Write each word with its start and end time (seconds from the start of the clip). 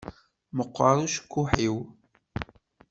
Meqqeṛ 0.55 0.95
ucekkuḥ-iw. 1.05 1.77